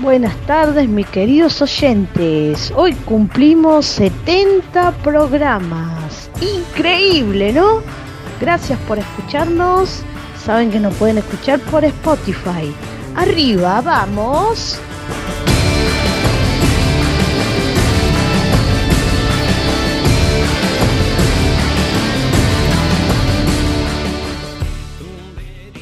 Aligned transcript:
Buenas 0.00 0.34
tardes, 0.46 0.88
mis 0.88 1.06
queridos 1.08 1.60
oyentes. 1.60 2.72
Hoy 2.74 2.94
cumplimos 2.94 3.84
70 3.84 4.92
programas. 5.02 6.30
Increíble, 6.40 7.52
¿no? 7.52 7.82
Gracias 8.40 8.78
por 8.88 8.98
escucharnos. 8.98 10.00
Saben 10.42 10.70
que 10.70 10.80
nos 10.80 10.94
pueden 10.94 11.18
escuchar 11.18 11.60
por 11.60 11.84
Spotify. 11.84 12.74
Arriba, 13.14 13.82
vamos. 13.82 14.80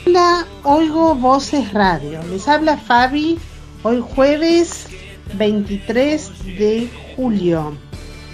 Hola, 0.05 0.45
Oigo 0.65 1.15
Voces 1.15 1.73
Radio. 1.73 2.21
Les 2.25 2.49
habla 2.49 2.77
Fabi. 2.77 3.39
Hoy 3.85 4.03
jueves 4.03 4.87
23 5.35 6.31
de 6.59 6.89
julio. 7.15 7.77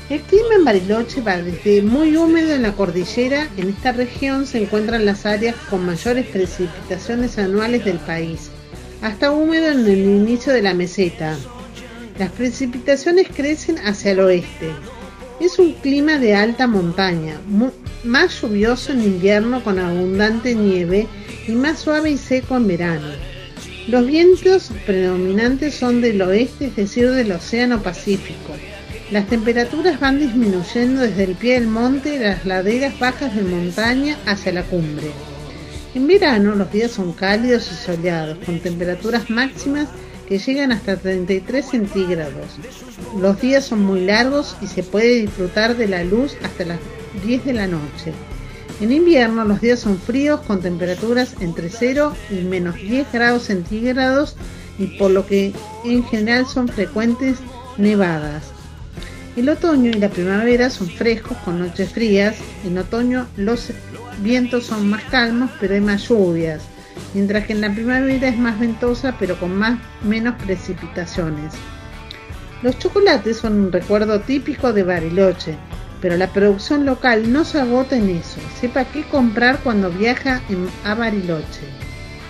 El 0.08 0.22
clima 0.22 0.54
en 0.56 0.64
Bariloche 0.64 1.20
va 1.20 1.36
desde 1.36 1.82
muy 1.82 2.16
húmedo 2.16 2.54
en 2.54 2.62
la 2.62 2.72
cordillera. 2.72 3.50
En 3.58 3.68
esta 3.68 3.92
región 3.92 4.46
se 4.46 4.62
encuentran 4.62 5.04
las 5.04 5.26
áreas 5.26 5.54
con 5.68 5.84
mayores 5.84 6.26
precipitaciones 6.28 7.36
anuales 7.36 7.84
del 7.84 7.98
país, 7.98 8.50
hasta 9.02 9.32
húmedo 9.32 9.70
en 9.70 9.80
el 9.80 9.98
inicio 9.98 10.50
de 10.50 10.62
la 10.62 10.72
meseta. 10.72 11.36
Las 12.18 12.30
precipitaciones 12.32 13.28
crecen 13.28 13.76
hacia 13.80 14.12
el 14.12 14.20
oeste. 14.20 14.70
Es 15.40 15.58
un 15.58 15.74
clima 15.74 16.16
de 16.16 16.34
alta 16.34 16.66
montaña, 16.66 17.38
más 18.02 18.40
lluvioso 18.40 18.92
en 18.92 19.02
invierno 19.02 19.62
con 19.62 19.78
abundante 19.78 20.54
nieve 20.54 21.06
y 21.46 21.52
más 21.52 21.80
suave 21.80 22.12
y 22.12 22.16
seco 22.16 22.56
en 22.56 22.66
verano. 22.66 23.33
Los 23.86 24.06
vientos 24.06 24.70
predominantes 24.86 25.74
son 25.74 26.00
del 26.00 26.22
oeste, 26.22 26.66
es 26.66 26.76
decir, 26.76 27.10
del 27.10 27.32
Océano 27.32 27.82
Pacífico. 27.82 28.54
Las 29.10 29.26
temperaturas 29.26 30.00
van 30.00 30.18
disminuyendo 30.18 31.02
desde 31.02 31.24
el 31.24 31.34
pie 31.34 31.54
del 31.60 31.68
monte 31.68 32.14
y 32.14 32.18
las 32.18 32.46
laderas 32.46 32.98
bajas 32.98 33.36
de 33.36 33.42
montaña 33.42 34.16
hacia 34.24 34.52
la 34.52 34.62
cumbre. 34.62 35.10
En 35.94 36.06
verano 36.06 36.54
los 36.54 36.72
días 36.72 36.92
son 36.92 37.12
cálidos 37.12 37.70
y 37.70 37.74
soleados, 37.74 38.38
con 38.46 38.58
temperaturas 38.58 39.28
máximas 39.28 39.88
que 40.26 40.38
llegan 40.38 40.72
hasta 40.72 40.96
33 40.96 41.66
centígrados. 41.66 42.56
Los 43.20 43.38
días 43.40 43.66
son 43.66 43.84
muy 43.84 44.00
largos 44.06 44.56
y 44.62 44.66
se 44.66 44.82
puede 44.82 45.20
disfrutar 45.20 45.76
de 45.76 45.88
la 45.88 46.02
luz 46.04 46.36
hasta 46.42 46.64
las 46.64 46.78
10 47.26 47.44
de 47.44 47.52
la 47.52 47.66
noche. 47.66 48.12
En 48.80 48.92
invierno 48.92 49.44
los 49.44 49.60
días 49.60 49.78
son 49.78 49.98
fríos 49.98 50.40
con 50.40 50.60
temperaturas 50.60 51.36
entre 51.40 51.70
0 51.70 52.12
y 52.30 52.34
menos 52.42 52.74
10 52.74 53.12
grados 53.12 53.44
centígrados 53.44 54.36
y 54.78 54.98
por 54.98 55.12
lo 55.12 55.26
que 55.26 55.52
en 55.84 56.04
general 56.04 56.46
son 56.46 56.66
frecuentes 56.66 57.38
nevadas. 57.76 58.42
El 59.36 59.48
otoño 59.48 59.90
y 59.90 59.94
la 59.94 60.08
primavera 60.08 60.70
son 60.70 60.88
frescos 60.88 61.36
con 61.44 61.60
noches 61.60 61.92
frías. 61.92 62.36
En 62.64 62.76
otoño 62.76 63.26
los 63.36 63.70
vientos 64.22 64.66
son 64.66 64.90
más 64.90 65.04
calmos 65.04 65.50
pero 65.60 65.74
hay 65.74 65.80
más 65.80 66.08
lluvias, 66.08 66.62
mientras 67.14 67.46
que 67.46 67.52
en 67.52 67.60
la 67.60 67.72
primavera 67.72 68.28
es 68.28 68.36
más 68.36 68.58
ventosa 68.58 69.16
pero 69.20 69.38
con 69.38 69.56
más 69.56 69.78
menos 70.02 70.34
precipitaciones. 70.42 71.52
Los 72.62 72.78
chocolates 72.78 73.36
son 73.36 73.60
un 73.60 73.72
recuerdo 73.72 74.20
típico 74.20 74.72
de 74.72 74.82
Bariloche, 74.82 75.56
pero 76.00 76.16
la 76.16 76.32
producción 76.32 76.84
local 76.84 77.32
no 77.32 77.44
se 77.44 77.60
agota 77.60 77.96
en 77.96 78.10
eso. 78.10 78.40
Sepa 78.60 78.84
qué 78.84 79.04
comprar 79.04 79.60
cuando 79.60 79.90
viaja 79.90 80.42
en- 80.48 80.68
a 80.84 80.94
Bariloche. 80.94 81.62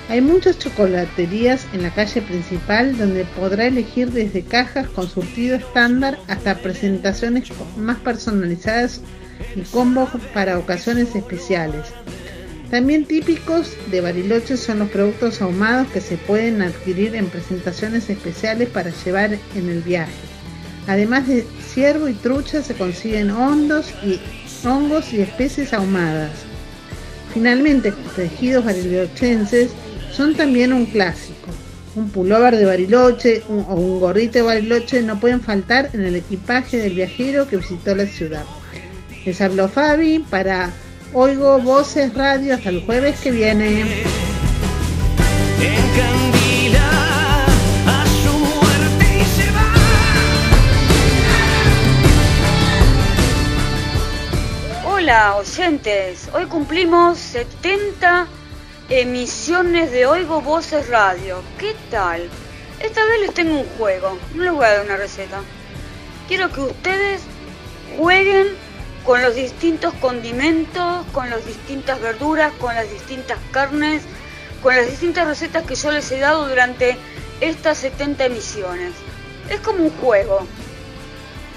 Hay 0.09 0.21
muchas 0.21 0.59
chocolaterías 0.59 1.67
en 1.73 1.83
la 1.83 1.91
calle 1.91 2.21
principal 2.21 2.97
donde 2.99 3.25
podrá 3.25 3.67
elegir 3.67 4.11
desde 4.11 4.43
cajas 4.43 4.87
con 4.89 5.09
surtido 5.09 5.57
estándar 5.57 6.19
hasta 6.29 6.57
presentaciones 6.59 7.49
más 7.79 7.97
personalizadas 7.99 9.01
y 9.57 9.63
combos 9.63 10.11
para 10.35 10.59
ocasiones 10.59 11.15
especiales. 11.15 11.87
También 12.71 13.07
típicos 13.07 13.73
de 13.91 14.01
Bariloche 14.01 14.57
son 14.57 14.81
los 14.81 14.91
productos 14.91 15.41
ahumados 15.41 15.89
que 15.89 16.01
se 16.01 16.17
pueden 16.17 16.61
adquirir 16.61 17.15
en 17.15 17.27
presentaciones 17.27 18.11
especiales 18.11 18.69
para 18.69 18.91
llevar 19.05 19.39
en 19.55 19.69
el 19.69 19.81
viaje. 19.81 20.13
Además 20.87 21.27
de 21.27 21.47
ciervo 21.73 22.09
y 22.09 22.15
trucha 22.15 22.63
se 22.63 22.75
consiguen 22.75 23.31
hondos 23.31 23.87
y 24.05 24.21
hongos 24.67 25.13
y 25.13 25.21
especies 25.21 25.73
ahumadas. 25.73 26.31
Finalmente, 27.33 27.91
los 27.91 28.15
tejidos 28.15 28.65
barilochenses 28.65 29.71
son 30.13 30.35
también 30.35 30.73
un 30.73 30.87
clásico. 30.87 31.51
Un 31.97 32.11
pullover 32.11 32.57
de 32.57 32.65
Bariloche 32.65 33.43
o 33.49 33.75
un 33.75 34.01
gorrito 34.01 34.39
de 34.39 34.43
Bariloche 34.43 35.03
no 35.03 35.19
pueden 35.21 35.41
faltar 35.41 35.91
en 35.93 36.05
el 36.05 36.17
equipaje 36.17 36.79
del 36.79 36.95
viajero 36.95 37.49
que 37.49 37.57
visitó 37.57 37.95
la 37.95 38.07
ciudad. 38.07 38.45
Les 39.25 39.41
habló 39.41 39.69
Fabi 39.69 40.19
para 40.19 40.71
Oigo 41.13 41.61
Voces 41.61 42.13
Radio 42.15 42.55
hasta 42.55 42.69
el 42.69 42.85
jueves 42.85 43.19
que 43.21 43.31
viene. 43.31 43.85
Hola, 55.05 55.37
oyentes. 55.37 56.31
Hoy 56.33 56.47
cumplimos 56.47 57.19
70 57.19 58.27
emisiones 58.89 59.93
de 59.93 60.07
Oigo 60.07 60.41
Voces 60.41 60.89
Radio. 60.89 61.43
¿Qué 61.59 61.77
tal? 61.91 62.31
Esta 62.81 63.05
vez 63.05 63.21
les 63.21 63.35
tengo 63.35 63.61
un 63.61 63.67
juego. 63.77 64.17
No 64.35 64.45
les 64.45 64.53
voy 64.55 64.65
a 64.65 64.77
dar 64.77 64.87
una 64.87 64.97
receta. 64.97 65.43
Quiero 66.27 66.51
que 66.51 66.63
ustedes 66.63 67.21
jueguen 67.99 68.47
con 69.05 69.21
los 69.21 69.35
distintos 69.35 69.93
condimentos, 70.01 71.05
con 71.13 71.29
las 71.29 71.45
distintas 71.45 72.01
verduras, 72.01 72.55
con 72.55 72.75
las 72.75 72.91
distintas 72.91 73.37
carnes, 73.51 74.05
con 74.63 74.75
las 74.75 74.87
distintas 74.87 75.27
recetas 75.27 75.65
que 75.65 75.75
yo 75.75 75.91
les 75.91 76.11
he 76.13 76.19
dado 76.19 76.49
durante 76.49 76.97
estas 77.43 77.77
70 77.77 78.25
emisiones. 78.25 78.95
Es 79.51 79.61
como 79.61 79.85
un 79.85 79.91
juego. 79.99 80.47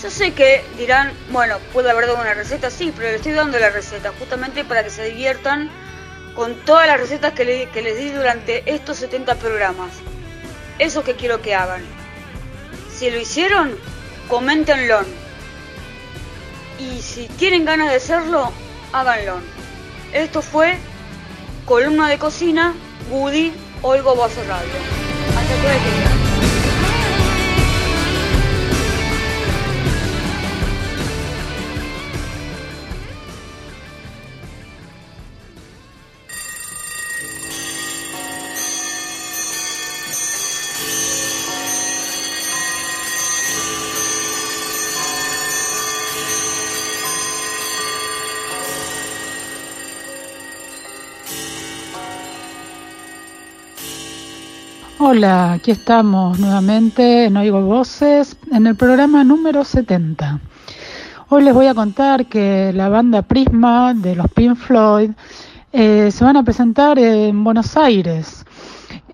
Yo 0.01 0.11
sé 0.11 0.33
que 0.33 0.63
dirán, 0.77 1.11
bueno, 1.31 1.57
puede 1.73 1.89
haber 1.89 2.05
dado 2.07 2.21
una 2.21 2.33
receta, 2.35 2.69
sí, 2.69 2.93
pero 2.95 3.09
le 3.09 3.15
estoy 3.15 3.31
dando 3.31 3.57
la 3.57 3.69
receta 3.71 4.11
justamente 4.19 4.63
para 4.63 4.83
que 4.83 4.89
se 4.91 5.03
diviertan 5.05 5.71
con 6.35 6.55
todas 6.65 6.85
las 6.85 6.99
recetas 6.99 7.33
que, 7.33 7.45
le- 7.45 7.69
que 7.69 7.81
les 7.81 7.97
di 7.97 8.11
durante 8.11 8.63
estos 8.71 8.97
70 8.97 9.35
programas. 9.35 9.91
Eso 10.77 11.03
que 11.03 11.15
quiero 11.15 11.41
que 11.41 11.55
hagan. 11.55 11.81
Si 12.95 13.09
lo 13.09 13.17
hicieron, 13.19 13.75
coméntenlo. 14.27 14.99
Y 16.79 17.01
si 17.01 17.27
tienen 17.27 17.65
ganas 17.65 17.89
de 17.89 17.95
hacerlo, 17.95 18.51
háganlo. 18.93 19.39
Esto 20.13 20.43
fue 20.43 20.77
Columna 21.65 22.07
de 22.07 22.19
Cocina, 22.19 22.75
Woody, 23.09 23.51
Oigo 23.81 24.13
Voces 24.15 24.45
Radio. 24.47 24.69
Hasta 25.35 25.55
que 25.61 25.96
Hola, 55.09 55.53
aquí 55.53 55.71
estamos 55.71 56.37
nuevamente 56.37 57.27
en 57.27 57.37
Oigo 57.37 57.61
Voces 57.61 58.35
en 58.51 58.67
el 58.67 58.75
programa 58.75 59.23
número 59.23 59.63
70. 59.63 60.41
Hoy 61.29 61.43
les 61.45 61.53
voy 61.53 61.67
a 61.67 61.73
contar 61.73 62.25
que 62.25 62.73
la 62.73 62.89
banda 62.89 63.21
Prisma 63.21 63.93
de 63.93 64.17
los 64.17 64.29
Pink 64.29 64.57
Floyd 64.57 65.11
eh, 65.71 66.11
se 66.11 66.25
van 66.25 66.35
a 66.35 66.43
presentar 66.43 66.99
en 66.99 67.41
Buenos 67.41 67.77
Aires 67.77 68.43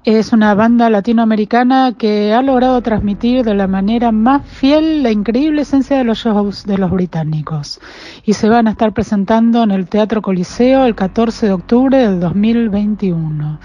es 0.03 0.33
una 0.33 0.53
banda 0.53 0.89
latinoamericana 0.89 1.93
que 1.97 2.33
ha 2.33 2.41
logrado 2.41 2.81
transmitir 2.81 3.45
de 3.45 3.53
la 3.53 3.67
manera 3.67 4.11
más 4.11 4.45
fiel 4.45 5.01
la 5.01 5.11
increíble 5.11 5.61
esencia 5.61 5.97
de 5.97 6.03
los 6.03 6.17
shows 6.17 6.65
de 6.65 6.77
los 6.77 6.91
británicos 6.91 7.79
y 8.25 8.33
se 8.33 8.49
van 8.49 8.67
a 8.67 8.71
estar 8.71 8.91
presentando 8.91 9.63
en 9.63 9.71
el 9.71 9.87
Teatro 9.87 10.21
Coliseo 10.21 10.85
el 10.85 10.95
14 10.95 11.45
de 11.45 11.53
octubre 11.53 11.97
del 11.97 12.19
2021. 12.19 13.59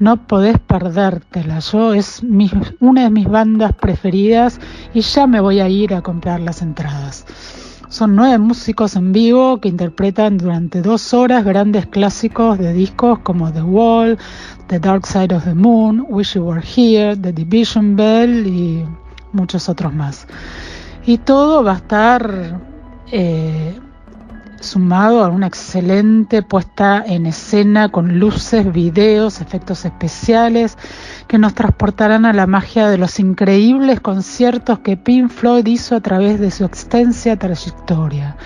No 0.00 0.16
podés 0.16 0.58
perdértela, 0.58 1.58
yo 1.58 1.92
es 1.92 2.22
una 2.80 3.02
de 3.02 3.10
mis 3.10 3.28
bandas 3.28 3.74
preferidas 3.74 4.58
y 4.94 5.02
ya 5.02 5.26
me 5.26 5.40
voy 5.40 5.60
a 5.60 5.68
ir 5.68 5.92
a 5.92 6.00
comprar 6.00 6.40
las 6.40 6.62
entradas. 6.62 7.26
Son 7.90 8.16
nueve 8.16 8.38
músicos 8.38 8.96
en 8.96 9.12
vivo 9.12 9.60
que 9.60 9.68
interpretan 9.68 10.38
durante 10.38 10.80
dos 10.80 11.12
horas 11.12 11.44
grandes 11.44 11.84
clásicos 11.84 12.58
de 12.58 12.72
discos 12.72 13.18
como 13.18 13.52
The 13.52 13.60
Wall, 13.60 14.16
The 14.68 14.80
Dark 14.80 15.06
Side 15.06 15.34
of 15.34 15.44
the 15.44 15.54
Moon, 15.54 16.06
Wish 16.08 16.34
You 16.34 16.44
Were 16.44 16.62
Here, 16.62 17.14
The 17.14 17.34
Division 17.34 17.94
Bell 17.94 18.46
y 18.46 18.86
muchos 19.32 19.68
otros 19.68 19.92
más. 19.92 20.26
Y 21.04 21.18
todo 21.18 21.62
va 21.62 21.72
a 21.72 21.76
estar 21.76 22.58
eh, 23.12 23.78
sumado 24.60 25.24
a 25.24 25.28
una 25.28 25.46
excelente 25.46 26.42
puesta 26.42 27.02
en 27.06 27.26
escena 27.26 27.90
con 27.90 28.18
luces, 28.18 28.72
videos, 28.72 29.40
efectos 29.40 29.84
especiales 29.84 30.76
que 31.26 31.38
nos 31.38 31.54
transportarán 31.54 32.24
a 32.26 32.32
la 32.32 32.46
magia 32.46 32.88
de 32.88 32.98
los 32.98 33.18
increíbles 33.18 34.00
conciertos 34.00 34.80
que 34.80 34.96
Pink 34.96 35.30
Floyd 35.30 35.66
hizo 35.66 35.96
a 35.96 36.00
través 36.00 36.38
de 36.38 36.50
su 36.50 36.64
extensa 36.64 37.36
trayectoria. 37.36 38.36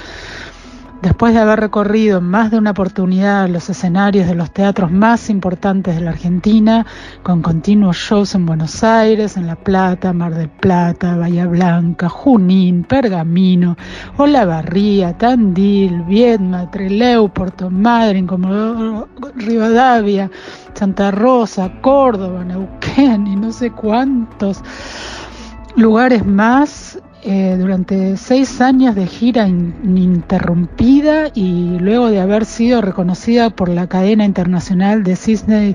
Después 1.05 1.35
de 1.35 1.41
haber 1.41 1.61
recorrido 1.61 2.23
más 2.23 2.51
de 2.51 2.57
una 2.57 2.71
oportunidad 2.71 3.47
los 3.51 3.69
escenarios 3.69 4.27
de 4.27 4.35
los 4.35 4.51
teatros 4.51 4.91
más 4.91 5.29
importantes 5.29 5.97
de 5.97 6.01
la 6.01 6.13
Argentina, 6.13 6.87
con 7.23 7.43
continuos 7.43 7.99
shows 7.99 8.35
en 8.35 8.47
Buenos 8.47 8.83
Aires, 8.83 9.37
en 9.37 9.47
La 9.47 9.55
Plata, 9.55 10.15
Mar 10.15 10.35
del 10.35 10.49
Plata, 10.49 11.15
Bahía 11.15 11.47
Blanca, 11.47 12.09
Junín, 12.09 12.85
Pergamino, 12.85 13.77
Olavarría, 14.17 15.13
Tandil, 15.19 16.05
Viedma, 16.05 16.71
Trelew, 16.71 17.29
Puerto 17.29 17.69
Madryn, 17.69 18.27
Comodoro 18.27 19.07
Rivadavia, 19.37 20.31
Santa 20.73 21.11
Rosa, 21.11 21.71
Córdoba, 21.83 22.45
Neuquén 22.45 23.27
y 23.27 23.37
no 23.37 23.53
sé 23.53 23.71
cuántos 23.71 24.63
lugares 25.77 26.25
más 26.25 26.99
eh, 27.25 27.57
durante 27.59 28.17
seis 28.17 28.61
años 28.61 28.95
de 28.95 29.07
gira 29.07 29.49
in- 29.49 29.75
ininterrumpida 29.83 31.29
y 31.35 31.79
luego 31.79 32.11
de 32.11 32.21
haber 32.21 32.45
sido 32.45 32.81
reconocida 32.83 33.51
por 33.51 33.69
la 33.69 33.87
cadena 33.87 34.25
internacional 34.25 35.03
de 35.05 35.17
Disney 35.25 35.75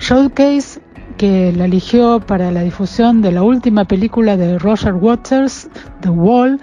Showcase 0.00 0.80
que 1.16 1.52
la 1.52 1.66
eligió 1.66 2.20
para 2.20 2.50
la 2.50 2.62
difusión 2.62 3.20
de 3.22 3.30
la 3.32 3.42
última 3.42 3.84
película 3.84 4.36
de 4.36 4.58
Roger 4.58 4.94
Waters, 4.94 5.68
The 6.00 6.08
Wall, 6.08 6.60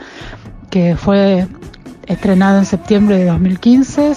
que 0.71 0.95
fue 0.95 1.47
estrenada 2.07 2.59
en 2.59 2.65
septiembre 2.65 3.18
de 3.19 3.25
2015 3.25 4.13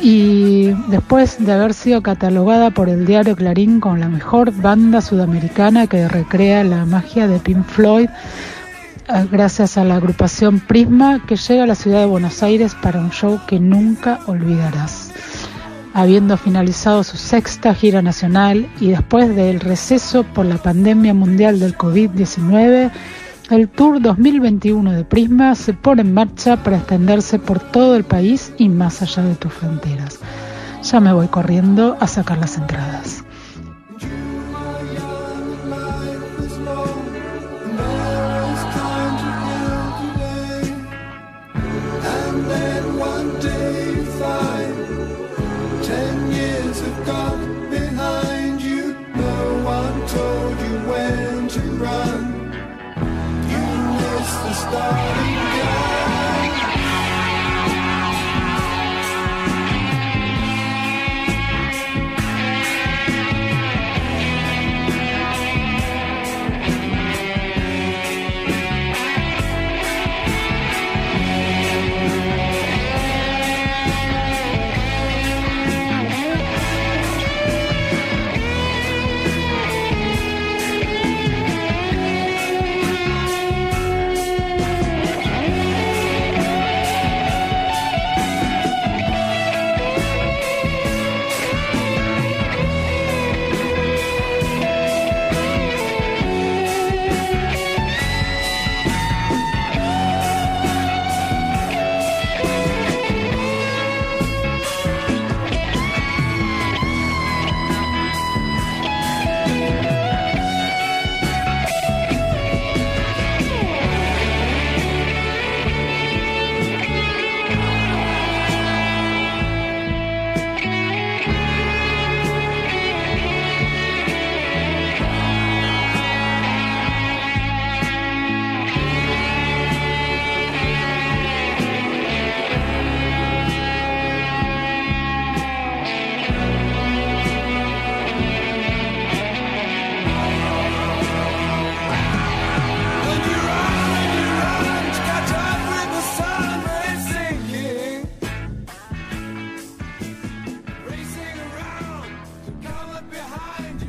y 0.00 0.72
después 0.88 1.36
de 1.44 1.52
haber 1.52 1.72
sido 1.72 2.02
catalogada 2.02 2.70
por 2.70 2.88
el 2.88 3.06
diario 3.06 3.36
Clarín 3.36 3.80
como 3.80 3.96
la 3.96 4.08
mejor 4.08 4.52
banda 4.52 5.00
sudamericana 5.00 5.86
que 5.86 6.08
recrea 6.08 6.64
la 6.64 6.84
magia 6.84 7.28
de 7.28 7.38
Pink 7.38 7.64
Floyd, 7.64 8.08
gracias 9.30 9.76
a 9.76 9.84
la 9.84 9.96
agrupación 9.96 10.60
Prisma 10.60 11.24
que 11.26 11.36
llega 11.36 11.64
a 11.64 11.66
la 11.66 11.74
ciudad 11.74 12.00
de 12.00 12.06
Buenos 12.06 12.42
Aires 12.42 12.74
para 12.74 13.00
un 13.00 13.10
show 13.10 13.40
que 13.46 13.60
nunca 13.60 14.20
olvidarás. 14.26 15.12
Habiendo 15.92 16.36
finalizado 16.36 17.04
su 17.04 17.16
sexta 17.16 17.74
gira 17.74 18.02
nacional 18.02 18.68
y 18.80 18.88
después 18.88 19.34
del 19.36 19.60
receso 19.60 20.24
por 20.24 20.46
la 20.46 20.56
pandemia 20.56 21.14
mundial 21.14 21.60
del 21.60 21.76
COVID-19, 21.76 22.90
el 23.50 23.68
Tour 23.68 24.00
2021 24.00 24.92
de 24.92 25.04
Prisma 25.04 25.54
se 25.54 25.74
pone 25.74 26.02
en 26.02 26.14
marcha 26.14 26.56
para 26.56 26.78
extenderse 26.78 27.38
por 27.38 27.60
todo 27.60 27.94
el 27.96 28.04
país 28.04 28.52
y 28.58 28.68
más 28.68 29.02
allá 29.02 29.22
de 29.22 29.34
tus 29.34 29.52
fronteras. 29.52 30.18
Ya 30.82 31.00
me 31.00 31.12
voy 31.12 31.28
corriendo 31.28 31.96
a 32.00 32.06
sacar 32.06 32.38
las 32.38 32.56
entradas. 32.56 33.24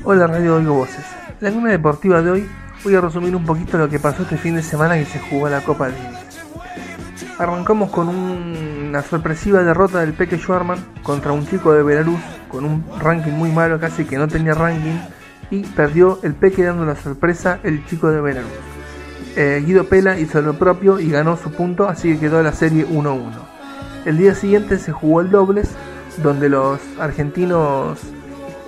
Hola 0.06 0.28
Radio 0.28 0.56
Oigo 0.56 0.76
Voces. 0.76 1.06
La 1.40 1.50
luna 1.50 1.72
deportiva 1.72 2.22
de 2.22 2.32
hoy 2.32 2.50
voy 2.84 2.96
a 2.96 3.02
resumir 3.02 3.36
un 3.36 3.46
poquito 3.46 3.78
lo 3.78 3.90
que 3.90 4.00
pasó 4.00 4.24
este 4.24 4.38
fin 4.38 4.56
de 4.56 4.64
semana 4.64 4.96
que 4.96 5.06
se 5.06 5.20
jugó 5.20 5.50
la 5.50 5.62
Copa 5.62 5.90
Davis. 5.90 6.20
Arrancamos 7.40 7.90
con 7.92 8.08
un- 8.08 8.86
una 8.90 9.02
sorpresiva 9.02 9.64
derrota 9.64 10.00
del 10.00 10.14
Peque 10.14 10.38
Schwarman 10.38 10.78
contra 11.04 11.32
un 11.32 11.46
chico 11.48 11.74
de 11.74 11.84
Belarus 11.84 12.20
con 12.48 12.64
un 12.66 12.84
ranking 13.00 13.32
muy 13.32 13.52
malo, 13.52 13.80
casi 13.80 14.06
que 14.06 14.18
no 14.18 14.28
tenía 14.28 14.54
ranking, 14.54 15.00
y 15.50 15.64
perdió 15.64 16.20
el 16.24 16.34
Peque 16.34 16.64
dando 16.64 16.86
la 16.86 16.96
sorpresa 16.96 17.60
el 17.64 17.86
chico 17.86 18.10
de 18.12 18.22
Belarus. 18.22 18.52
Eh, 19.36 19.62
Guido 19.66 19.84
Pela 19.90 20.18
hizo 20.18 20.42
lo 20.42 20.54
propio 20.54 21.00
y 21.00 21.10
ganó 21.10 21.36
su 21.36 21.52
punto, 21.52 21.90
así 21.90 22.14
que 22.14 22.20
quedó 22.20 22.42
la 22.42 22.54
serie 22.54 22.86
1-1. 22.86 23.42
El 24.06 24.18
día 24.18 24.34
siguiente 24.34 24.78
se 24.78 24.92
jugó 24.94 25.20
el 25.20 25.30
dobles, 25.32 25.72
donde 26.24 26.48
los 26.48 26.80
argentinos 27.00 28.00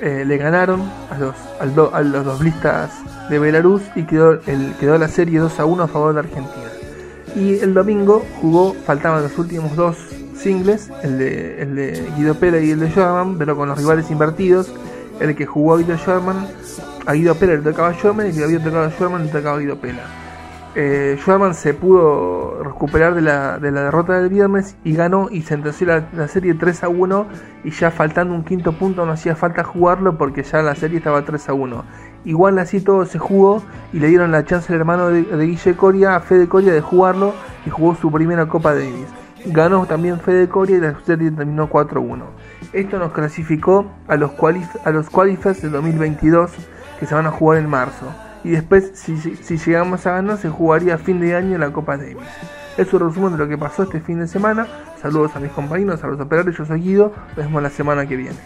eh, 0.01 0.24
le 0.25 0.38
ganaron 0.38 0.82
a 1.12 1.18
los, 1.18 1.36
al 1.60 1.74
do- 1.75 1.94
a 1.94 2.01
los 2.01 2.24
doblistas 2.25 2.92
de 3.30 3.39
Belarus 3.39 3.82
y 3.96 4.04
quedó, 4.04 4.34
el, 4.46 4.74
quedó 4.80 4.98
la 4.98 5.08
serie 5.08 5.39
2 5.39 5.60
a 5.60 5.66
1 5.66 5.84
a 5.84 5.88
favor 5.88 6.13
de 6.13 6.20
Argentina. 6.22 6.66
Y 7.36 7.60
el 7.60 7.74
domingo 7.74 8.25
jugó, 8.42 8.74
faltaban 8.86 9.22
los 9.24 9.38
últimos 9.38 9.75
dos 9.75 9.98
singles, 10.36 10.89
el 11.04 11.18
de, 11.18 11.62
el 11.62 11.75
de 11.75 12.08
Guido 12.16 12.36
Pela 12.36 12.60
y 12.60 12.72
el 12.72 12.80
de 12.80 12.89
Jordan, 12.92 13.38
pero 13.38 13.56
con 13.56 13.68
los 13.70 13.77
rivales 13.77 14.10
invertidos. 14.12 14.72
el 15.20 15.36
que 15.36 15.46
jugó 15.46 15.74
a 15.75 15.77
Guido 15.77 15.98
Sherman, 15.98 16.48
a 17.06 17.13
Guido 17.13 17.36
Pela 17.36 17.54
le 17.56 17.62
tocaba 17.62 17.89
a 17.89 17.94
y 17.94 18.30
el 18.30 18.36
que 18.36 18.44
había 18.44 18.63
tocado 18.63 18.86
a 18.86 18.89
Sherman 18.89 19.25
le 19.25 19.32
tocaba 19.32 19.58
Guido 19.60 19.77
Pela. 19.77 20.04
Eh, 20.76 21.18
se 21.54 21.74
pudo 21.74 22.62
recuperar 22.64 23.16
de 23.16 23.22
la, 23.22 23.58
de 23.58 23.72
la 23.72 23.84
derrota 23.84 24.20
del 24.20 24.30
viernes 24.30 24.76
y 24.84 24.94
ganó 24.94 25.28
y 25.32 25.42
sentenció 25.42 25.88
la, 25.88 26.08
la 26.14 26.28
serie 26.28 26.54
3 26.54 26.84
a 26.84 26.90
1 26.90 27.26
y 27.64 27.72
ya 27.72 27.90
faltando 27.90 28.36
un 28.36 28.44
quinto 28.44 28.74
punto 28.74 29.06
no 29.06 29.14
hacía 29.14 29.36
falta 29.36 29.64
jugarlo 29.64 30.18
porque 30.18 30.44
ya 30.44 30.62
la 30.62 30.76
serie 30.76 31.00
estaba 31.00 31.24
3 31.24 31.50
a 31.50 31.54
1. 31.54 31.84
Igual 32.26 32.60
así 32.60 32.82
todo 32.82 33.06
se 33.06 33.18
jugó 33.18 33.64
y 33.94 34.00
le 34.00 34.08
dieron 34.08 34.32
la 34.32 34.46
chance 34.46 34.72
al 34.72 34.80
hermano 34.80 35.08
de, 35.08 35.24
de 35.24 35.46
Guille 35.48 35.76
Coria, 35.76 36.16
a 36.16 36.20
Fede 36.20 36.48
Coria, 36.48 36.74
de 36.74 36.82
jugarlo 36.82 37.34
y 37.66 37.70
jugó 37.70 37.96
su 37.96 38.12
primera 38.12 38.48
Copa 38.48 38.74
Davis. 38.74 39.08
Ganó 39.46 39.86
también 39.86 40.20
Fede 40.20 40.50
Coria 40.50 40.78
y 40.78 40.82
la 40.82 41.00
serie 41.06 41.32
terminó 41.32 41.70
4-1. 41.70 42.24
Esto 42.74 43.00
nos 43.00 43.14
clasificó 43.14 43.86
a 44.08 44.18
los, 44.18 44.32
a 44.32 45.04
qualifiers 45.12 45.62
de 45.62 45.70
2022 45.70 46.52
que 47.00 47.06
se 47.06 47.16
van 47.16 47.28
a 47.28 47.32
jugar 47.32 47.60
en 47.60 47.70
marzo. 47.70 48.06
Y 48.48 48.51
después, 48.51 48.92
si, 48.94 49.18
si, 49.18 49.58
llegamos 49.58 50.08
a 50.08 50.12
ganar, 50.12 50.38
se 50.38 50.48
jugaría 50.48 50.96
a 50.96 50.98
fin 50.98 51.20
de 51.20 51.36
año 51.36 51.58
la 51.58 51.74
Copa 51.74 51.98
Davis. 51.98 52.30
Es 52.77 52.94
un 52.94 53.01
resumen 53.01 53.34
de 53.34 53.39
lo 53.39 53.48
que 53.50 53.58
pasó 53.58 53.84
este 53.84 54.00
fin 54.00 54.22
de 54.22 54.27
semana. 54.27 54.66
Saludos 55.01 55.36
a 55.36 55.42
mis 55.42 55.51
compañeros, 55.51 56.01
a 56.01 56.08
los 56.08 56.18
operarios. 56.18 56.58
Yo 56.58 56.63
soy 56.63 56.80
Guido. 56.80 57.12
Nos 57.36 57.36
vemos 57.36 57.62
la 57.62 57.70
semana 57.70 58.08
que 58.08 58.16
viene. 58.16 58.38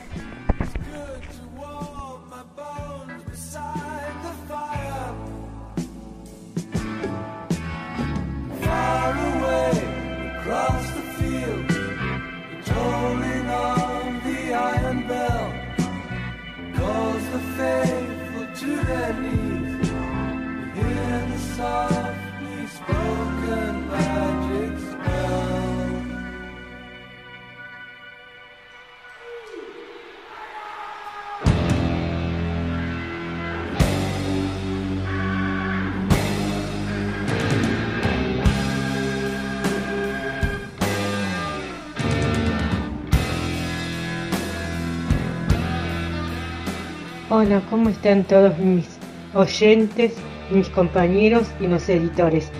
Hola, 47.42 47.60
¿cómo 47.72 47.90
están 47.90 48.24
todos 48.24 48.56
mis 48.60 48.86
oyentes, 49.34 50.14
mis 50.52 50.70
compañeros 50.70 51.48
y 51.60 51.66
los 51.66 51.90
editores? 51.90 52.52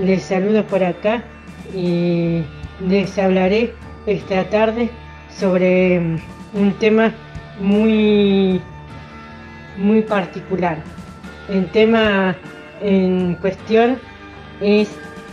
Les 0.00 0.22
saludo 0.22 0.64
por 0.64 0.84
acá 0.84 1.24
y 1.74 2.42
les 2.88 3.18
hablaré 3.18 3.74
esta 4.06 4.48
tarde 4.48 4.90
sobre 5.36 5.98
mm, 5.98 6.18
un 6.54 6.72
tema 6.74 7.12
muy 7.60 8.60
muy 9.76 10.02
particular. 10.02 10.84
El 11.48 11.66
tema 11.72 12.36
en 12.80 13.34
cuestión 13.40 13.98
es 14.60 14.88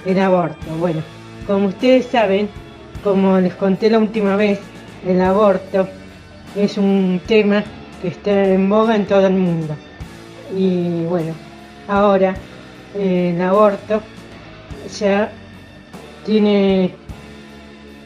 el 0.08 0.18
aborto. 0.20 0.66
Bueno, 0.80 1.04
como 1.46 1.68
ustedes 1.68 2.08
saben, 2.08 2.50
como 3.04 3.40
les 3.40 3.54
conté 3.54 3.92
la 3.92 4.00
última 4.00 4.36
vez, 4.36 4.60
el 5.06 5.22
aborto 5.22 5.88
es 6.56 6.80
un 6.80 7.22
tema 7.28 7.64
está 8.08 8.46
en 8.46 8.70
boga 8.70 8.96
en 8.96 9.06
todo 9.06 9.28
el 9.28 9.34
mundo. 9.34 9.76
Y 10.56 11.04
bueno, 11.06 11.34
ahora 11.88 12.36
el 12.98 13.42
aborto 13.42 14.02
ya 15.00 15.32
tiene 16.26 16.92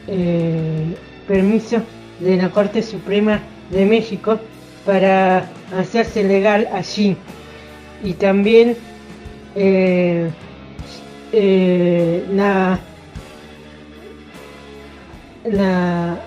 eh, 0.06 0.94
permiso 1.26 1.82
de 2.18 2.36
la 2.36 2.50
Corte 2.50 2.82
Suprema 2.82 3.40
de 3.70 3.86
México 3.86 4.38
para 4.84 5.48
hacerse 5.76 6.24
legal 6.24 6.68
allí. 6.72 7.16
Y 8.02 8.14
también 8.14 8.76
eh, 9.54 10.30
eh, 11.32 12.24
la, 12.32 12.78
la 15.44 16.18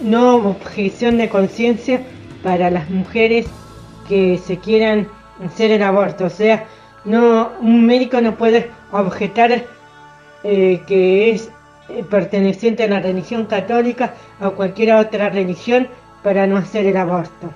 no 0.00 0.36
objeción 0.36 1.18
de 1.18 1.28
conciencia 1.28 2.00
para 2.44 2.70
las 2.70 2.88
mujeres 2.90 3.46
que 4.08 4.38
se 4.38 4.58
quieran 4.58 5.08
hacer 5.44 5.72
el 5.72 5.82
aborto. 5.82 6.26
O 6.26 6.30
sea, 6.30 6.64
no 7.04 7.50
un 7.60 7.84
médico 7.86 8.20
no 8.20 8.36
puede 8.36 8.70
objetar 8.92 9.64
eh, 10.44 10.82
que 10.86 11.30
es 11.30 11.50
eh, 11.88 12.04
perteneciente 12.08 12.84
a 12.84 12.88
la 12.88 13.00
religión 13.00 13.46
católica 13.46 14.14
o 14.40 14.52
cualquier 14.52 14.92
otra 14.92 15.30
religión 15.30 15.88
para 16.22 16.46
no 16.46 16.56
hacer 16.58 16.86
el 16.86 16.96
aborto. 16.96 17.50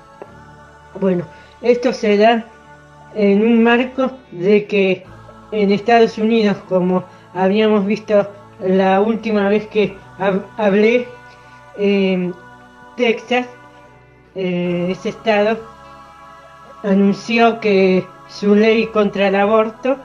Bueno, 1.00 1.24
esto 1.62 1.92
se 1.92 2.16
da 2.16 2.44
en 3.14 3.42
un 3.42 3.62
marco 3.62 4.10
de 4.32 4.66
que 4.66 5.04
en 5.52 5.70
Estados 5.70 6.18
Unidos, 6.18 6.56
como 6.68 7.04
habíamos 7.34 7.86
visto 7.86 8.28
la 8.60 9.00
última 9.00 9.48
vez 9.48 9.66
que 9.68 9.96
hab- 10.18 10.42
hablé, 10.56 11.06
eh, 11.78 12.32
Texas, 12.96 13.46
eh, 14.34 14.88
ese 14.90 15.10
estado, 15.10 15.58
anunció 16.82 17.60
que 17.60 18.04
su 18.28 18.54
ley 18.54 18.86
contra 18.86 19.28
el 19.28 19.34
aborto 19.36 19.96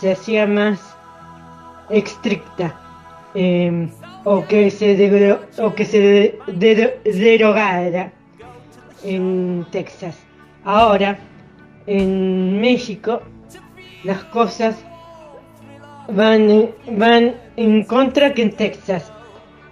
se 0.00 0.12
hacía 0.12 0.46
más 0.46 0.94
estricta 1.90 2.74
eh, 3.34 3.88
o 4.24 4.44
que 4.46 4.70
se, 4.70 5.38
o 5.62 5.74
que 5.74 5.84
se 5.84 6.00
de- 6.00 6.38
de- 6.46 7.00
derogara 7.04 8.12
en 9.02 9.66
Texas. 9.70 10.16
Ahora, 10.64 11.18
en 11.86 12.60
México, 12.60 13.20
las 14.04 14.24
cosas 14.24 14.76
van, 16.08 16.70
van 16.92 17.34
en 17.56 17.84
contra 17.84 18.32
que 18.32 18.42
en 18.42 18.52
Texas. 18.52 19.12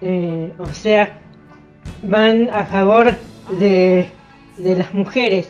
Eh, 0.03 0.53
o 0.59 0.67
sea, 0.67 1.19
van 2.03 2.51
a 2.53 2.65
favor 2.65 3.15
de, 3.51 4.09
de 4.59 4.77
las 4.77 4.93
mujeres. 4.95 5.49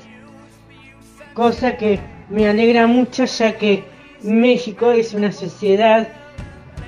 Cosa 1.35 1.77
que 1.77 1.99
me 2.29 2.49
alegra 2.49 2.87
mucho 2.87 3.25
ya 3.25 3.57
que 3.57 3.85
México 4.23 4.93
es 4.93 5.15
una 5.15 5.33
sociedad 5.33 6.09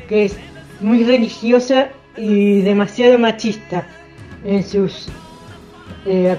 que 0.09 0.27
es 0.27 0.37
muy 0.81 1.05
religiosa 1.05 1.89
y 2.17 2.61
demasiado 2.61 3.19
machista 3.19 3.87
en 4.45 4.63
sus 4.63 5.09
eh, 6.07 6.37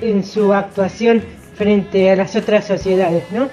en 0.00 0.24
su 0.24 0.52
actuación 0.52 1.22
frente 1.54 2.10
a 2.10 2.16
las 2.16 2.34
otras 2.36 2.66
sociedades, 2.66 3.24
¿no? 3.30 3.48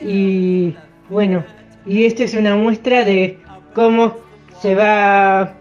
Y 0.00 0.76
bueno, 1.08 1.44
y 1.84 2.04
esta 2.04 2.24
es 2.24 2.34
una 2.34 2.54
muestra 2.54 3.04
de 3.04 3.38
cómo 3.74 4.16
se 4.62 4.74
va 4.74 5.54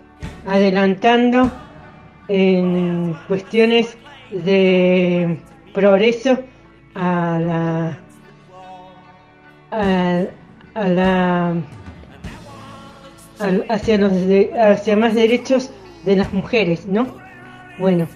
adelantando 0.46 1.52
en 2.28 3.16
cuestiones 3.28 3.98
de 4.32 5.38
progreso 5.74 6.40
a 6.96 7.40
la 7.40 7.98
a, 9.72 10.22
a 10.74 10.88
la 10.88 11.54
al- 13.40 13.66
hacia 13.70 13.98
los 13.98 14.12
de- 14.14 14.52
hacia 14.60 14.96
más 14.98 15.14
derechos 15.14 15.72
de 16.06 16.16
las 16.16 16.34
mujeres, 16.34 16.86
¿no? 16.88 17.08
Bueno, 17.80 18.08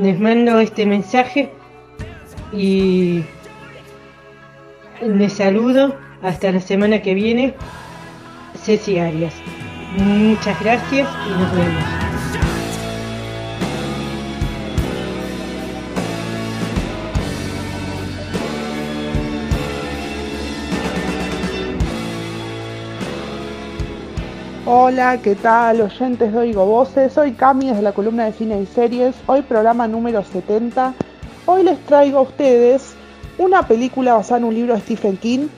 les 0.00 0.18
mando 0.18 0.58
este 0.58 0.86
mensaje 0.86 1.50
y 2.52 3.22
les 5.02 5.32
saludo 5.34 5.96
hasta 6.22 6.50
la 6.52 6.60
semana 6.60 7.00
que 7.02 7.14
viene, 7.14 7.54
Ceci 8.56 8.98
Arias. 8.98 9.34
Muchas 9.98 10.58
gracias 10.60 11.08
y 11.28 11.30
nos 11.40 11.54
vemos. 11.54 12.03
Hola, 24.66 25.20
¿qué 25.20 25.34
tal? 25.34 25.82
Oyentes 25.82 26.32
de 26.32 26.38
Oigo 26.38 26.64
Voces. 26.64 27.12
Soy 27.12 27.32
Cami 27.32 27.66
desde 27.66 27.82
la 27.82 27.92
columna 27.92 28.24
de 28.24 28.32
cine 28.32 28.62
y 28.62 28.64
series. 28.64 29.14
Hoy 29.26 29.42
programa 29.42 29.86
número 29.86 30.24
70. 30.24 30.94
Hoy 31.44 31.64
les 31.64 31.78
traigo 31.80 32.20
a 32.20 32.22
ustedes 32.22 32.94
una 33.36 33.68
película 33.68 34.14
basada 34.14 34.38
en 34.38 34.44
un 34.44 34.54
libro 34.54 34.72
de 34.72 34.80
Stephen 34.80 35.18
King 35.18 35.48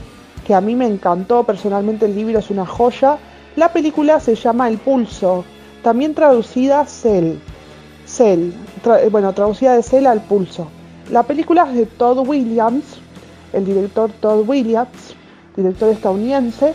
que 0.44 0.54
a 0.54 0.60
mí 0.60 0.74
me 0.74 0.88
encantó. 0.88 1.44
Personalmente 1.44 2.06
el 2.06 2.16
libro 2.16 2.40
es 2.40 2.50
una 2.50 2.66
joya. 2.66 3.18
La 3.54 3.72
película 3.72 4.18
se 4.18 4.34
llama 4.34 4.66
El 4.66 4.78
Pulso, 4.78 5.44
también 5.84 6.12
traducida 6.12 6.84
Cell. 6.84 7.36
Cell, 8.08 8.50
eh, 8.86 9.08
bueno, 9.08 9.32
traducida 9.34 9.76
de 9.76 9.84
Cell 9.84 10.06
al 10.06 10.22
Pulso. 10.22 10.66
La 11.12 11.22
película 11.22 11.68
es 11.70 11.76
de 11.76 11.86
Todd 11.86 12.26
Williams, 12.26 12.98
el 13.52 13.66
director 13.66 14.10
Todd 14.18 14.48
Williams, 14.48 15.14
director 15.54 15.90
estadounidense. 15.90 16.74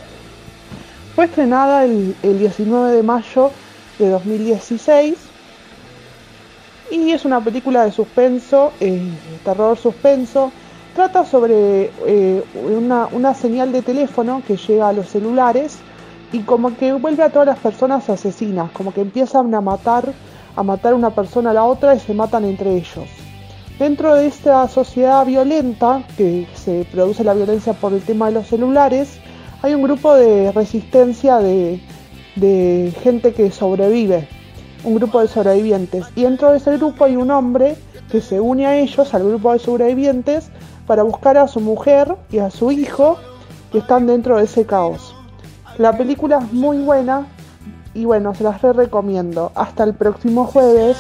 Fue 1.21 1.27
estrenada 1.27 1.83
el, 1.83 2.15
el 2.23 2.39
19 2.39 2.93
de 2.93 3.03
mayo 3.03 3.51
de 3.99 4.09
2016 4.09 5.15
y 6.89 7.11
es 7.11 7.25
una 7.25 7.39
película 7.41 7.85
de 7.85 7.91
suspenso, 7.91 8.71
eh, 8.79 9.07
terror 9.45 9.77
suspenso. 9.77 10.51
Trata 10.95 11.23
sobre 11.23 11.91
eh, 12.07 12.43
una, 12.55 13.05
una 13.11 13.35
señal 13.35 13.71
de 13.71 13.83
teléfono 13.83 14.41
que 14.47 14.57
llega 14.57 14.89
a 14.89 14.93
los 14.93 15.09
celulares 15.09 15.77
y 16.31 16.39
como 16.39 16.75
que 16.75 16.91
vuelve 16.93 17.21
a 17.21 17.29
todas 17.29 17.49
las 17.49 17.59
personas 17.59 18.09
asesinas, 18.09 18.71
como 18.71 18.91
que 18.91 19.01
empiezan 19.01 19.53
a 19.53 19.61
matar, 19.61 20.11
a 20.55 20.63
matar 20.63 20.95
una 20.95 21.11
persona 21.11 21.51
a 21.51 21.53
la 21.53 21.65
otra 21.65 21.93
y 21.93 21.99
se 21.99 22.15
matan 22.15 22.45
entre 22.45 22.73
ellos. 22.73 23.07
Dentro 23.77 24.15
de 24.15 24.25
esta 24.25 24.67
sociedad 24.67 25.23
violenta, 25.27 26.01
que 26.17 26.47
se 26.55 26.83
produce 26.91 27.23
la 27.23 27.35
violencia 27.35 27.73
por 27.73 27.93
el 27.93 28.01
tema 28.01 28.25
de 28.25 28.31
los 28.31 28.47
celulares, 28.47 29.19
hay 29.61 29.73
un 29.73 29.83
grupo 29.83 30.13
de 30.15 30.51
resistencia 30.51 31.37
de, 31.37 31.81
de 32.35 32.93
gente 33.01 33.33
que 33.33 33.51
sobrevive, 33.51 34.27
un 34.83 34.95
grupo 34.95 35.21
de 35.21 35.27
sobrevivientes. 35.27 36.05
Y 36.15 36.23
dentro 36.23 36.51
de 36.51 36.57
ese 36.57 36.77
grupo 36.77 37.05
hay 37.05 37.15
un 37.15 37.31
hombre 37.31 37.75
que 38.11 38.21
se 38.21 38.39
une 38.39 38.65
a 38.65 38.77
ellos, 38.77 39.13
al 39.13 39.23
grupo 39.23 39.53
de 39.53 39.59
sobrevivientes, 39.59 40.49
para 40.87 41.03
buscar 41.03 41.37
a 41.37 41.47
su 41.47 41.59
mujer 41.59 42.15
y 42.31 42.39
a 42.39 42.49
su 42.49 42.71
hijo 42.71 43.17
que 43.71 43.77
están 43.77 44.07
dentro 44.07 44.37
de 44.37 44.45
ese 44.45 44.65
caos. 44.65 45.15
La 45.77 45.97
película 45.97 46.39
es 46.39 46.53
muy 46.53 46.79
buena 46.79 47.27
y 47.93 48.05
bueno, 48.05 48.33
se 48.33 48.43
las 48.43 48.61
re 48.61 48.73
recomiendo. 48.73 49.51
Hasta 49.55 49.83
el 49.83 49.93
próximo 49.93 50.45
jueves. 50.45 50.97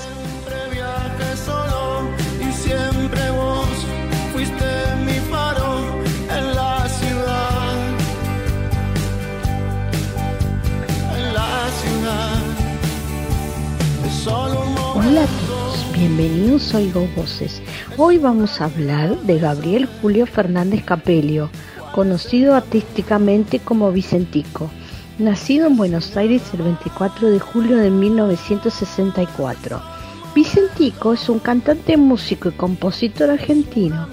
Bienvenidos 16.01 16.73
a 16.73 16.79
Oigo 16.79 17.07
Voces. 17.15 17.61
Hoy 17.95 18.17
vamos 18.17 18.59
a 18.59 18.65
hablar 18.65 19.15
de 19.19 19.37
Gabriel 19.37 19.87
Julio 20.01 20.25
Fernández 20.25 20.83
Capelio, 20.83 21.51
conocido 21.93 22.55
artísticamente 22.55 23.59
como 23.59 23.91
Vicentico. 23.91 24.71
Nacido 25.19 25.67
en 25.67 25.77
Buenos 25.77 26.17
Aires 26.17 26.41
el 26.53 26.63
24 26.63 27.29
de 27.29 27.39
julio 27.39 27.77
de 27.77 27.91
1964. 27.91 29.79
Vicentico 30.33 31.13
es 31.13 31.29
un 31.29 31.37
cantante, 31.37 31.95
músico 31.97 32.49
y 32.49 32.53
compositor 32.53 33.29
argentino, 33.29 34.07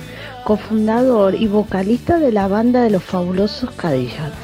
cofundador 0.45 1.37
y 1.37 1.47
vocalista 1.47 2.19
de 2.19 2.33
la 2.33 2.49
banda 2.49 2.83
de 2.83 2.91
los 2.91 3.03
fabulosos 3.03 3.71
Cadillac, 3.71 4.35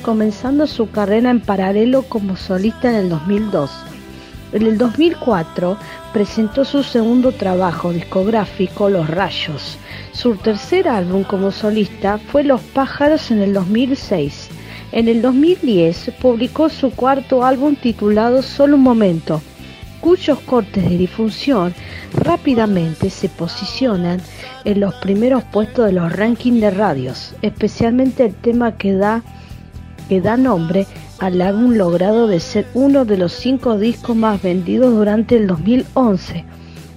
comenzando 0.00 0.66
su 0.66 0.90
carrera 0.90 1.30
en 1.30 1.42
paralelo 1.42 2.04
como 2.04 2.34
solista 2.38 2.88
en 2.88 2.96
el 2.96 3.08
2002. 3.10 3.93
En 4.54 4.62
el 4.62 4.78
2004 4.78 5.76
presentó 6.12 6.64
su 6.64 6.84
segundo 6.84 7.32
trabajo 7.32 7.92
discográfico 7.92 8.88
Los 8.88 9.10
Rayos. 9.10 9.78
Su 10.12 10.36
tercer 10.36 10.86
álbum 10.86 11.24
como 11.24 11.50
solista 11.50 12.18
fue 12.18 12.44
Los 12.44 12.60
Pájaros 12.60 13.32
en 13.32 13.42
el 13.42 13.52
2006. 13.52 14.50
En 14.92 15.08
el 15.08 15.22
2010 15.22 16.12
publicó 16.22 16.68
su 16.68 16.92
cuarto 16.92 17.44
álbum 17.44 17.74
titulado 17.74 18.42
Solo 18.42 18.76
un 18.76 18.82
Momento, 18.82 19.42
cuyos 20.00 20.38
cortes 20.38 20.88
de 20.88 20.98
difusión 20.98 21.74
rápidamente 22.12 23.10
se 23.10 23.28
posicionan 23.28 24.20
en 24.64 24.78
los 24.78 24.94
primeros 24.94 25.42
puestos 25.42 25.86
de 25.86 25.94
los 25.94 26.12
rankings 26.12 26.60
de 26.60 26.70
radios, 26.70 27.34
especialmente 27.42 28.26
el 28.26 28.34
tema 28.36 28.76
que 28.76 28.92
da, 28.92 29.24
que 30.08 30.20
da 30.20 30.36
nombre 30.36 30.86
al 31.24 31.40
álbum 31.40 31.72
logrado 31.72 32.26
de 32.26 32.38
ser 32.38 32.66
uno 32.74 33.06
de 33.06 33.16
los 33.16 33.32
cinco 33.32 33.78
discos 33.78 34.14
más 34.14 34.42
vendidos 34.42 34.94
durante 34.94 35.36
el 35.36 35.46
2011. 35.46 36.44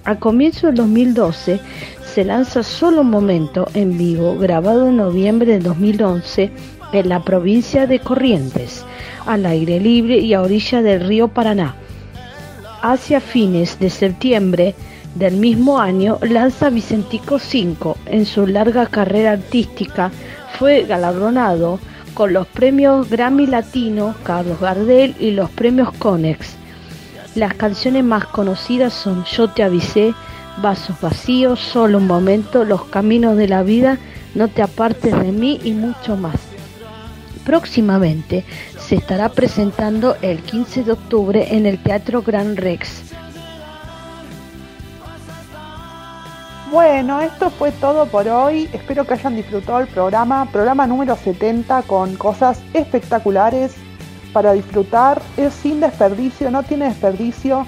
A 0.04 0.16
comienzo 0.16 0.66
del 0.66 0.76
2012 0.76 1.58
se 2.04 2.24
lanza 2.26 2.62
Solo 2.62 3.00
un 3.00 3.08
Momento 3.08 3.70
en 3.72 3.96
vivo, 3.96 4.36
grabado 4.36 4.88
en 4.88 4.98
noviembre 4.98 5.52
del 5.52 5.62
2011 5.62 6.50
en 6.92 7.08
la 7.08 7.24
provincia 7.24 7.86
de 7.86 8.00
Corrientes, 8.00 8.84
al 9.24 9.46
aire 9.46 9.80
libre 9.80 10.18
y 10.18 10.34
a 10.34 10.42
orilla 10.42 10.82
del 10.82 11.08
río 11.08 11.28
Paraná. 11.28 11.76
Hacia 12.82 13.22
fines 13.22 13.78
de 13.78 13.88
septiembre 13.88 14.74
del 15.14 15.38
mismo 15.38 15.80
año 15.80 16.18
lanza 16.20 16.68
Vicentico 16.68 17.38
5. 17.38 17.96
En 18.04 18.26
su 18.26 18.46
larga 18.46 18.84
carrera 18.88 19.32
artística 19.32 20.10
fue 20.58 20.82
galardonado 20.82 21.80
con 22.18 22.32
los 22.32 22.48
premios 22.48 23.08
Grammy 23.08 23.46
Latino, 23.46 24.12
Carlos 24.24 24.58
Gardel 24.58 25.14
y 25.20 25.30
los 25.30 25.50
premios 25.50 25.92
Conex. 26.00 26.56
Las 27.36 27.54
canciones 27.54 28.02
más 28.02 28.26
conocidas 28.26 28.92
son 28.92 29.22
Yo 29.22 29.50
te 29.50 29.62
avisé, 29.62 30.14
Vasos 30.60 31.00
vacíos, 31.00 31.60
Solo 31.60 31.98
un 31.98 32.08
momento, 32.08 32.64
Los 32.64 32.86
caminos 32.86 33.36
de 33.36 33.46
la 33.46 33.62
vida, 33.62 33.98
No 34.34 34.48
te 34.48 34.62
apartes 34.62 35.16
de 35.16 35.30
mí 35.30 35.60
y 35.62 35.74
mucho 35.74 36.16
más. 36.16 36.34
Próximamente 37.46 38.44
se 38.80 38.96
estará 38.96 39.28
presentando 39.28 40.16
el 40.20 40.40
15 40.40 40.82
de 40.82 40.90
octubre 40.90 41.54
en 41.54 41.66
el 41.66 41.80
Teatro 41.80 42.22
Gran 42.22 42.56
Rex. 42.56 43.14
Bueno, 46.70 47.22
esto 47.22 47.48
fue 47.48 47.72
todo 47.72 48.04
por 48.04 48.28
hoy. 48.28 48.68
Espero 48.74 49.06
que 49.06 49.14
hayan 49.14 49.36
disfrutado 49.36 49.80
el 49.80 49.86
programa, 49.86 50.46
programa 50.52 50.86
número 50.86 51.16
70 51.16 51.82
con 51.84 52.14
cosas 52.16 52.60
espectaculares 52.74 53.74
para 54.34 54.52
disfrutar. 54.52 55.22
Es 55.38 55.54
sin 55.54 55.80
desperdicio, 55.80 56.50
no 56.50 56.62
tiene 56.62 56.90
desperdicio. 56.90 57.64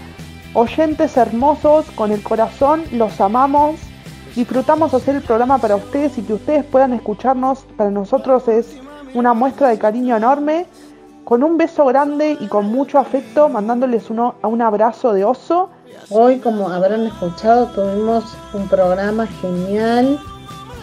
Oyentes 0.53 1.17
hermosos, 1.17 1.91
con 1.93 2.13
el 2.13 2.23
corazón, 2.23 2.83
los 2.93 3.19
amamos. 3.23 3.77
Disfrutamos 4.37 4.93
hacer 4.93 5.17
el 5.17 5.23
programa 5.23 5.57
para 5.57 5.77
ustedes 5.77 6.19
y 6.19 6.23
que 6.23 6.35
ustedes 6.35 6.65
puedan 6.65 6.93
escucharnos. 6.93 7.61
Para 7.79 7.91
nosotros 7.91 8.49
es 8.49 8.77
una 9.15 9.33
muestra 9.33 9.69
de 9.69 9.79
cariño 9.79 10.15
enorme. 10.15 10.67
Con 11.25 11.43
un 11.43 11.57
beso 11.57 11.87
grande 11.87 12.37
y 12.39 12.49
con 12.49 12.67
mucho 12.67 12.99
afecto, 12.99 13.49
mandándoles 13.49 14.11
uno, 14.11 14.35
un 14.43 14.61
abrazo 14.61 15.15
de 15.15 15.25
oso. 15.25 15.71
Hoy, 16.09 16.39
como 16.39 16.71
habrán 16.71 17.07
escuchado, 17.07 17.67
tuvimos 17.69 18.25
un 18.53 18.69
programa 18.69 19.27
genial. 19.41 20.19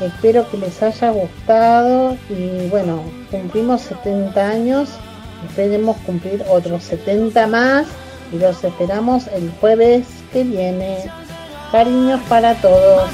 Espero 0.01 0.49
que 0.49 0.57
les 0.57 0.81
haya 0.81 1.11
gustado 1.11 2.15
y 2.29 2.67
bueno, 2.69 3.03
cumplimos 3.31 3.81
70 3.81 4.47
años. 4.47 4.89
Esperemos 5.49 5.97
cumplir 6.05 6.43
otros 6.49 6.83
70 6.83 7.47
más 7.47 7.87
y 8.31 8.37
los 8.37 8.63
esperamos 8.63 9.27
el 9.27 9.51
jueves 9.59 10.07
que 10.31 10.43
viene. 10.43 11.11
Cariños 11.71 12.21
para 12.29 12.53
todos. 12.55 13.09